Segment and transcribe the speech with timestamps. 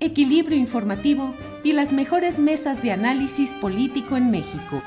[0.00, 4.82] equilibrio informativo y las mejores mesas de análisis político en México.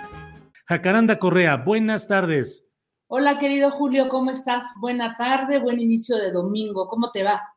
[0.66, 2.70] Jacaranda Correa, buenas tardes.
[3.08, 4.66] Hola, querido Julio, ¿cómo estás?
[4.82, 7.53] Buena tarde, buen inicio de domingo, ¿cómo te va?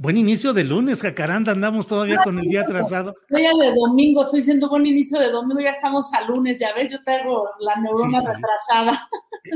[0.00, 3.14] Buen inicio de lunes, Jacaranda, andamos todavía con el día atrasado.
[3.30, 6.92] Ya de domingo, estoy diciendo buen inicio de domingo, ya estamos a lunes, ya ves,
[6.92, 8.32] yo traigo la neurona Sí, sí.
[8.32, 9.08] retrasada.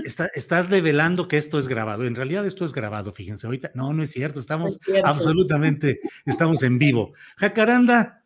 [0.05, 2.05] Está- estás develando que esto es grabado.
[2.05, 3.47] En realidad esto es grabado, fíjense.
[3.47, 5.07] Ahorita, no, no es cierto, estamos No es cierto.
[5.07, 7.13] absolutamente, estamos en vivo.
[7.37, 8.25] Jacaranda,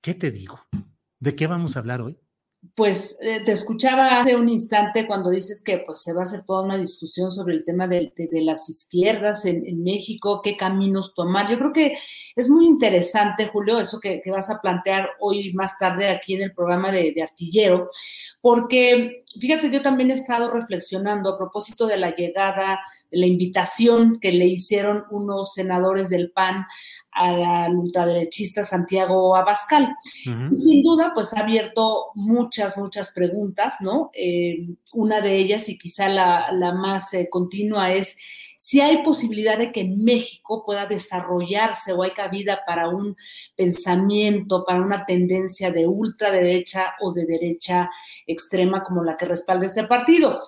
[0.00, 0.60] ¿qué te digo?
[1.20, 2.18] ¿De qué vamos a hablar hoy?
[2.74, 6.44] Pues eh, te escuchaba hace un instante cuando dices que pues se va a hacer
[6.44, 11.50] toda una discusión sobre el tema de, de- las izquierdas en, México, qué caminos tomar.
[11.50, 11.94] Yo creo que
[12.34, 16.42] es muy interesante, Julio, eso que, que vas a plantear hoy más tarde aquí en
[16.42, 17.90] el programa de, de Astillero,
[18.40, 24.18] porque fíjate, yo también he estado reflexionando a propósito de la llegada, de la invitación
[24.20, 26.66] que le hicieron unos senadores del PAN
[27.14, 29.94] al ultraderechista Santiago Abascal.
[30.24, 34.10] Y Sin duda, pues ha abierto muchas, muchas preguntas, ¿no?
[34.12, 38.16] Eh, una de ellas, y quizá la, la más eh, continua, es
[38.56, 43.14] si hay posibilidad de que en México pueda desarrollarse o hay cabida para un
[43.54, 47.90] pensamiento, para una tendencia de ultraderecha o de derecha
[48.26, 50.40] extrema como la que respalda este partido.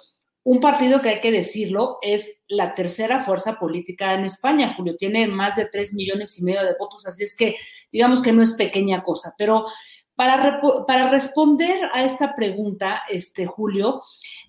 [0.46, 5.26] Un partido que hay que decirlo es la tercera fuerza política en España, Julio, tiene
[5.26, 7.56] más de tres millones y medio de votos, así es que
[7.90, 9.66] digamos que no es pequeña cosa, pero
[10.14, 14.02] para, para responder a esta pregunta, este, Julio,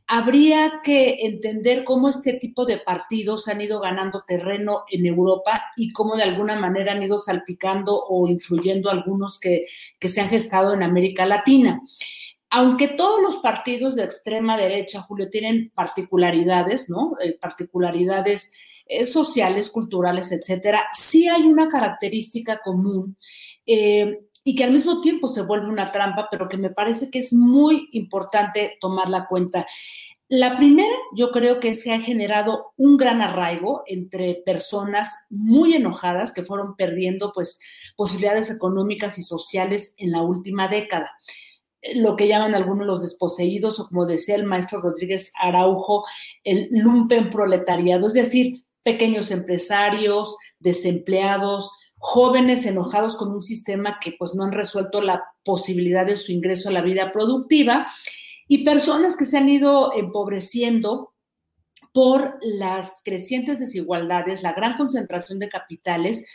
[0.05, 5.91] habría que entender cómo este tipo de partidos han ido ganando terreno en Europa y
[5.93, 9.65] cómo de alguna manera han ido salpicando o influyendo algunos que,
[9.97, 11.81] que se han gestado en América Latina.
[12.49, 17.13] Aunque todos los partidos de extrema derecha, Julio, tienen particularidades, ¿no?
[17.21, 18.51] Eh, particularidades
[18.85, 23.17] eh, sociales, culturales, etcétera, sí hay una característica común
[23.65, 27.19] eh, y que al mismo tiempo se vuelve una trampa, pero que me parece que
[27.19, 29.65] es muy importante tomarla cuenta.
[30.29, 36.31] La primera, yo creo que se ha generado un gran arraigo entre personas muy enojadas
[36.31, 37.59] que fueron perdiendo pues
[37.97, 41.11] posibilidades económicas y sociales en la última década
[41.95, 46.05] lo que llaman algunos los desposeídos, o como decía el maestro Rodríguez Araujo,
[46.43, 54.35] el lumpen proletariado, es decir, pequeños empresarios, desempleados, jóvenes enojados con un sistema que pues
[54.35, 57.87] no han resuelto la posibilidad de su ingreso a la vida productiva
[58.47, 61.13] y personas que se han ido empobreciendo
[61.91, 66.25] por las crecientes desigualdades, la gran concentración de capitales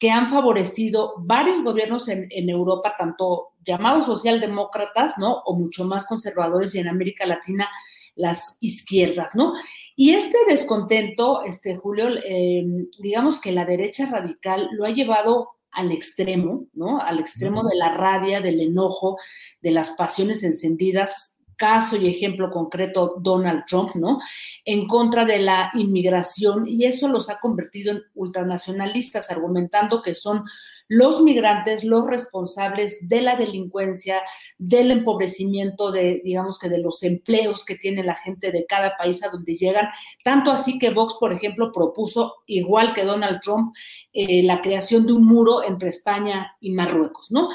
[0.00, 5.42] que han favorecido varios gobiernos en, en, Europa, tanto llamados socialdemócratas, ¿no?
[5.44, 7.68] O mucho más conservadores y en América Latina
[8.16, 9.52] las izquierdas, ¿no?
[9.96, 12.64] Y este descontento, este Julio, eh,
[12.98, 17.00] digamos que la derecha radical lo ha llevado al extremo, ¿no?
[17.00, 19.18] Al extremo de la rabia, del enojo,
[19.60, 24.18] de las pasiones encendidas caso y ejemplo concreto Donald Trump, ¿no?
[24.64, 30.44] En contra de la inmigración y eso los ha convertido en ultranacionalistas, argumentando que son
[30.90, 34.22] los migrantes los responsables de la delincuencia,
[34.58, 39.24] del empobrecimiento de, digamos que de los empleos que tiene la gente de cada país
[39.24, 39.86] a donde llegan.
[40.24, 43.72] Tanto así que Vox, por ejemplo, propuso, igual que Donald Trump,
[44.12, 47.50] eh, la creación de un muro entre España y Marruecos, ¿no?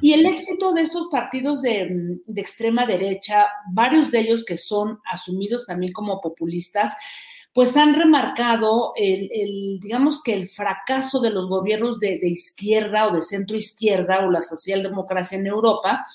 [0.00, 4.98] Y el éxito de estos partidos de, de extrema derecha, varios de ellos que son
[5.04, 6.94] asumidos también como populistas,
[7.52, 13.22] pues han remarcado el, digamos que el fracaso de los gobiernos de, izquierda o de
[13.22, 16.06] centro izquierda o la socialdemocracia en Europa,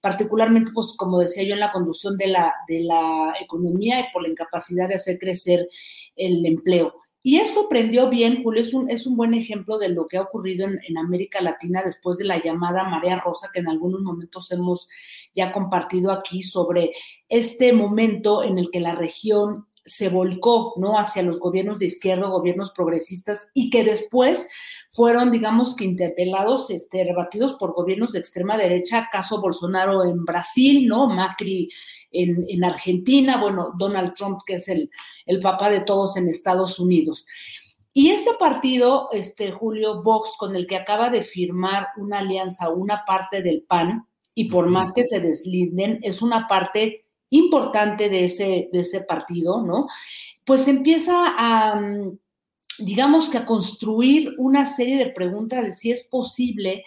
[0.00, 4.22] particularmente, pues, como decía yo, en la conducción de la, de la economía y por
[4.22, 5.68] la incapacidad de hacer crecer
[6.16, 6.94] el empleo.
[7.22, 10.22] Y esto aprendió bien, Julio, es un, es un buen ejemplo de lo que ha
[10.22, 14.50] ocurrido en, en, América Latina después de la llamada Marea Rosa, que en algunos momentos
[14.50, 14.88] hemos
[15.34, 16.92] ya compartido aquí sobre
[17.28, 20.98] este momento en el que la región se volcó, ¿no?
[20.98, 24.48] Hacia los gobiernos de izquierda, gobiernos progresistas, y que después
[24.90, 30.86] fueron, digamos que interpelados, este, rebatidos por gobiernos de extrema derecha, caso Bolsonaro en Brasil,
[30.86, 31.08] ¿no?
[31.08, 31.70] Macri
[32.10, 34.90] en, en Argentina, bueno, Donald Trump, que es el,
[35.26, 37.26] el papá de todos en Estados Unidos.
[37.92, 43.04] Y este partido, este Julio Vox, con el que acaba de firmar una alianza, una
[43.04, 48.68] parte del PAN, y por más que se deslinden, es una parte importante de ese,
[48.72, 49.86] de ese partido, ¿no?
[50.44, 51.80] Pues empieza a,
[52.78, 56.84] digamos que a construir una serie de preguntas de si es posible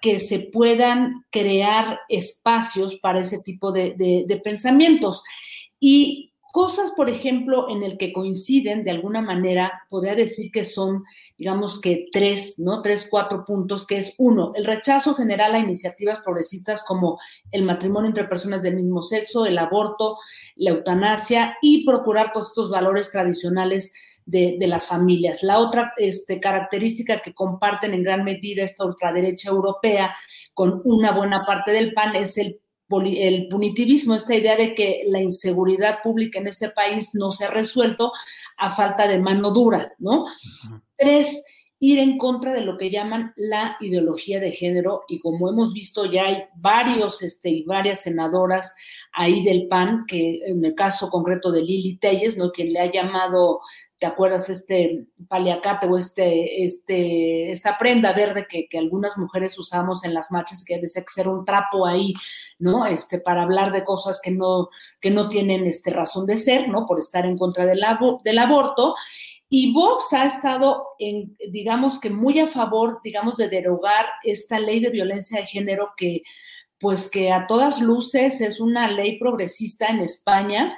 [0.00, 5.22] que se puedan crear espacios para ese tipo de, de, de pensamientos.
[5.80, 11.04] Y cosas, por ejemplo, en el que coinciden de alguna manera, podría decir que son,
[11.36, 12.82] digamos que tres, ¿no?
[12.82, 17.18] Tres, cuatro puntos, que es uno, el rechazo general a iniciativas progresistas como
[17.52, 20.16] el matrimonio entre personas del mismo sexo, el aborto,
[20.56, 23.92] la eutanasia y procurar todos estos valores tradicionales
[24.28, 25.42] de, las familias.
[25.42, 30.14] La otra este, característica que comparten en gran medida esta ultraderecha europea
[30.52, 32.60] con una buena parte del PAN es el
[32.90, 37.50] el punitivismo, esta idea de que la inseguridad pública en ese país no se ha
[37.50, 38.12] resuelto
[38.56, 40.26] a falta de mano dura, ¿no?
[40.96, 41.44] Tres,
[41.80, 46.06] ir en contra de lo que llaman la ideología de género y como hemos visto
[46.06, 48.74] ya hay varios este, y varias senadoras
[49.12, 52.50] ahí del PAN, que en el caso concreto de Lili Telles, ¿no?
[52.50, 53.60] quien le ha llamado
[53.98, 60.04] ¿te acuerdas este paliacate o este, este, esta prenda verde que, que, algunas mujeres usamos
[60.04, 62.14] en las marchas que dice que ser un trapo ahí,
[62.60, 62.86] ¿no?
[62.86, 64.68] Este, para hablar de cosas que no,
[65.00, 66.86] que no tienen este razón de ser, ¿no?
[66.86, 67.80] Por estar en contra del,
[68.22, 68.94] del aborto.
[69.50, 74.80] Y Vox ha estado, en, digamos que muy a favor, digamos, de derogar esta ley
[74.80, 76.22] de violencia de género que,
[76.78, 80.76] pues que a todas luces es una ley progresista en España,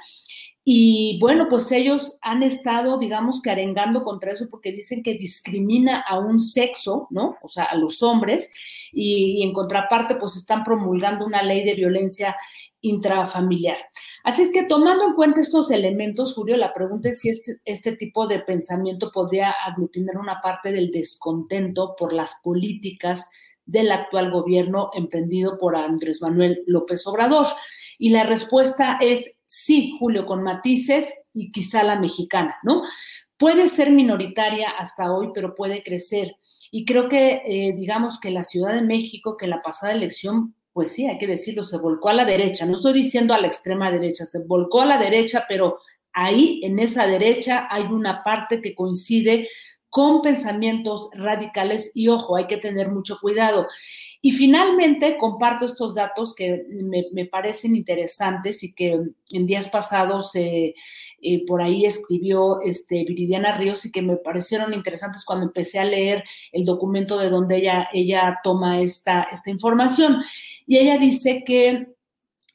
[0.63, 6.01] y bueno, pues ellos han estado, digamos que arengando contra eso porque dicen que discrimina
[6.01, 7.37] a un sexo, ¿no?
[7.41, 8.53] O sea, a los hombres,
[8.91, 12.35] y, y en contraparte, pues están promulgando una ley de violencia
[12.81, 13.77] intrafamiliar.
[14.23, 17.95] Así es que tomando en cuenta estos elementos, Julio, la pregunta es si este, este,
[17.95, 23.29] tipo de pensamiento podría aglutinar una parte del descontento por las políticas
[23.65, 27.47] del actual gobierno emprendido por Andrés Manuel López Obrador.
[27.97, 32.83] Y la respuesta es sí, Julio, con matices y quizá la mexicana, ¿no?
[33.37, 36.35] Puede ser minoritaria hasta hoy, pero puede crecer.
[36.71, 40.93] Y creo que, eh, digamos que la Ciudad de México, que la pasada elección, pues
[40.93, 42.65] sí, hay que decirlo, se volcó a la derecha.
[42.65, 45.79] No estoy diciendo a la extrema derecha, se volcó a la derecha, pero
[46.13, 49.49] ahí, en esa derecha, hay una parte que coincide
[49.91, 53.67] con pensamientos radicales y ojo, hay que tener mucho cuidado.
[54.21, 56.63] Y finalmente, comparto estos datos que
[57.11, 58.97] me, parecen interesantes y que
[59.31, 60.75] en días pasados eh,
[61.21, 65.85] eh, por ahí escribió este, Viridiana Ríos y que me parecieron interesantes cuando empecé a
[65.85, 66.23] leer
[66.53, 70.23] el documento de donde ella, ella toma esta, esta información.
[70.65, 71.87] Y ella dice que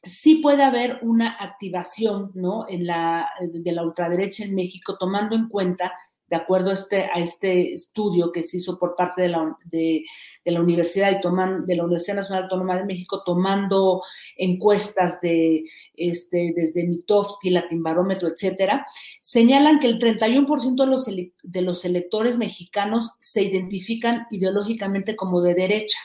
[0.01, 2.65] sí puede haber una activación ¿no?
[2.67, 5.93] en la, de la ultraderecha en México, tomando en cuenta
[6.29, 11.11] de acuerdo a este, a este estudio que se hizo por parte de la, Universidad
[11.11, 14.03] y de la Universidad Nacional Autónoma de México, tomando
[14.35, 15.63] encuestas de
[15.95, 18.85] este, desde Mitofsky, Latimbarómetro, etcétera,
[19.21, 25.53] señalan que el 31% de los, de los electores mexicanos se identifican ideológicamente como de
[25.53, 25.99] derecha.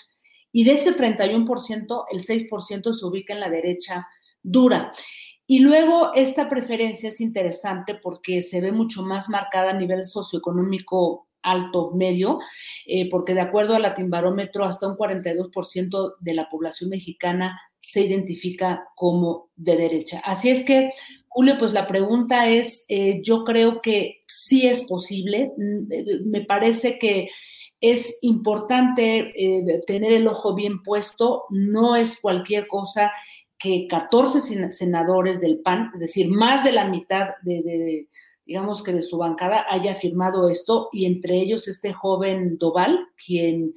[0.52, 4.06] Y de ese 31%, el 6% se ubica en la derecha
[4.42, 4.92] dura.
[5.52, 11.28] Y luego esta preferencia es interesante porque se ve mucho más marcada a nivel socioeconómico
[11.42, 12.38] alto, medio,
[12.86, 18.00] eh, porque de acuerdo a la Timbarómetro, hasta un 42% de la población mexicana se
[18.00, 20.22] identifica como de derecha.
[20.24, 20.92] Así es que,
[21.28, 26.98] Julio, pues la pregunta es, eh, yo creo que sí es posible, mm, me parece
[26.98, 27.28] que
[27.82, 33.12] es importante eh, tener el ojo bien puesto, no es cualquier cosa
[33.62, 38.08] que 14 senadores del PAN, es decir, más de la mitad de, de,
[38.44, 43.72] digamos que de su bancada, haya firmado esto, y entre ellos este joven Doval, quien,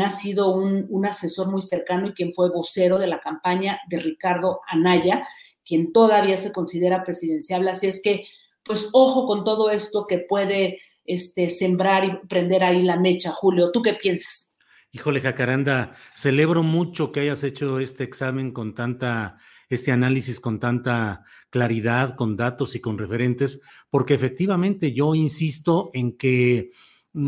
[0.00, 4.00] ha sido un, un asesor muy cercano y quien fue vocero de la campaña de
[4.00, 5.26] Ricardo Anaya,
[5.64, 7.66] quien todavía se considera presidencial.
[7.68, 8.26] Así es que,
[8.64, 13.30] pues ojo con todo esto que puede este, sembrar y prender ahí la mecha.
[13.30, 14.51] Julio, ¿tú qué piensas?
[14.94, 19.38] Híjole, Jacaranda, celebro mucho que hayas hecho este examen con tanta,
[19.70, 26.18] este análisis con tanta claridad, con datos y con referentes, porque efectivamente yo insisto en
[26.18, 26.72] que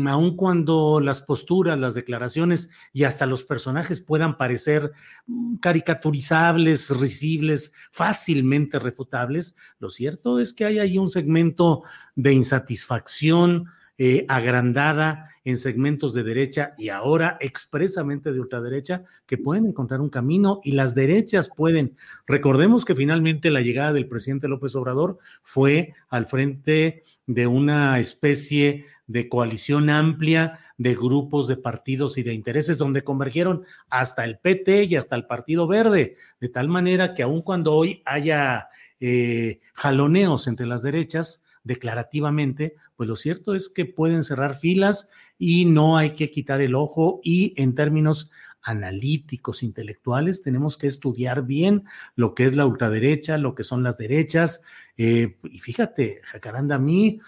[0.05, 4.91] aun cuando las posturas, las declaraciones y hasta los personajes puedan parecer
[5.25, 11.81] mm, caricaturizables, risibles, fácilmente refutables, lo cierto es que hay ahí un segmento
[12.13, 19.67] de insatisfacción eh, agrandada en segmentos de derecha y ahora expresamente de ultraderecha que pueden
[19.67, 21.95] encontrar un camino y las derechas pueden.
[22.25, 28.85] Recordemos que finalmente la llegada del presidente López Obrador fue al frente de una especie
[29.07, 34.85] de coalición amplia de grupos, de partidos y de intereses, donde convergieron hasta el PT
[34.85, 38.67] y hasta el Partido Verde, de tal manera que aun cuando hoy haya
[38.99, 45.65] eh, jaloneos entre las derechas, declarativamente, pues lo cierto es que pueden cerrar filas y
[45.65, 48.31] no hay que quitar el ojo y en términos
[48.61, 51.83] analíticos, intelectuales, tenemos que estudiar bien
[52.15, 54.63] lo que es la ultraderecha, lo que son las derechas.
[54.97, 57.19] Eh, y fíjate, Jacaranda, a mí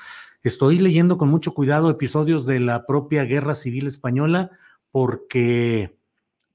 [0.41, 4.51] estoy leyendo con mucho cuidado episodios de la propia Guerra Civil Española
[4.91, 5.97] porque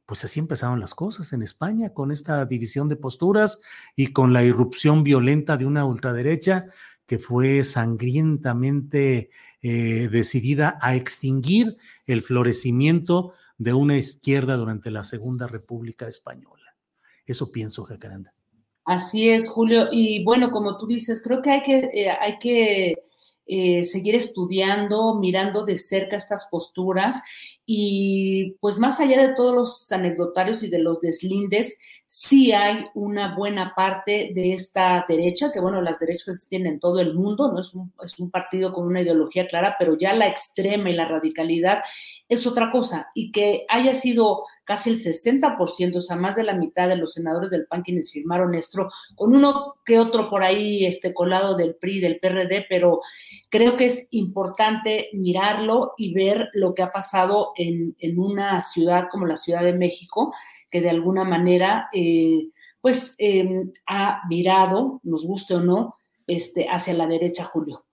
[0.05, 3.61] pues así empezaron las cosas en España, con esta división de posturas
[3.97, 6.67] y con la irrupción violenta de una ultraderecha
[7.13, 9.29] que fue sangrientamente
[9.61, 11.77] eh, decidida a extinguir
[12.07, 16.75] el florecimiento de una izquierda durante la Segunda República Española.
[17.27, 18.33] Eso pienso, Jacaranda.
[18.87, 19.89] Así es, Julio.
[19.93, 22.95] Y bueno, como tú dices, creo que hay que, eh, hay que
[23.45, 27.23] eh, seguir estudiando, mirando de cerca estas posturas
[27.65, 33.35] y pues más allá de todos los anecdotarios y de los deslindes, sí hay una
[33.35, 37.61] buena parte de esta derecha, que bueno, las derechas tienen en todo el mundo, no
[37.61, 41.09] es un, es un partido con una ideología clara, pero ya la extrema y la
[41.09, 41.83] radicalidad
[42.29, 43.09] es otra cosa.
[43.15, 47.15] Y que haya sido casi el 60%, o sea, más de la mitad de los
[47.15, 51.75] senadores del PAN quienes firmaron esto, con uno que otro por ahí este, colado del
[51.75, 53.01] PRI, del PRD, pero
[53.51, 59.27] creo que es importante mirarlo y ver lo que ha pasado en, una ciudad como
[59.27, 60.35] la Ciudad de México,
[60.71, 65.95] que de alguna manera, eh, pues, em, ha virado, nos guste o no,
[66.27, 67.85] este, hacia la derecha, Julio.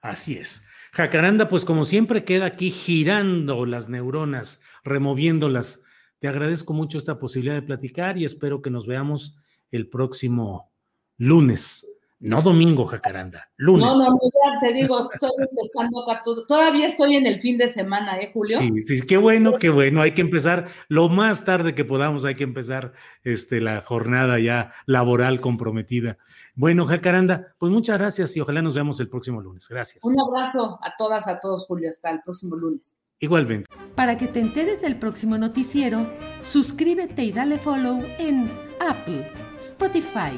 [0.00, 0.66] Así es.
[0.92, 5.82] Jacaranda, pues como siempre queda aquí girando las neuronas, removiéndolas.
[6.20, 9.36] Te agradezco mucho esta posibilidad de platicar y espero que nos veamos
[9.70, 10.72] el próximo
[11.18, 11.86] lunes
[12.18, 13.84] no domingo, Jacaranda, lunes.
[13.84, 16.04] No, no, ya te digo, estoy empezando
[16.48, 18.58] Todavía estoy en el fin de semana, ¿eh, Julio?
[18.58, 20.00] Sí, sí, qué bueno, qué bueno.
[20.00, 24.72] Hay que empezar lo más tarde que podamos, hay que empezar este, la jornada ya
[24.86, 26.16] laboral comprometida.
[26.54, 29.68] Bueno, Jacaranda, pues muchas gracias y ojalá nos veamos el próximo lunes.
[29.68, 30.02] Gracias.
[30.04, 31.90] Un abrazo a todas, a todos, Julio.
[31.90, 32.96] Hasta el próximo lunes.
[33.18, 33.68] Igualmente.
[33.94, 36.06] Para que te enteres del próximo noticiero,
[36.40, 40.32] suscríbete y dale follow en Apple, Spotify,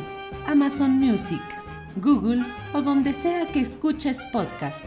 [0.47, 1.58] Amazon Music.
[2.01, 4.85] Google o donde sea que escuches podcast.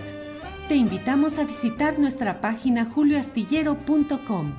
[0.68, 4.54] Te invitamos a visitar nuestra página julioastillero.com.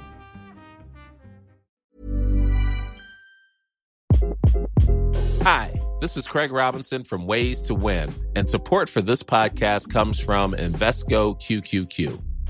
[5.44, 10.20] Hi, this is Craig Robinson from Ways to Win, and support for this podcast comes
[10.20, 12.31] from Invesco QQQ.